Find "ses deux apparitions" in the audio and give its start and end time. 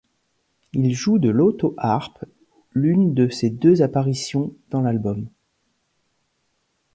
3.29-4.51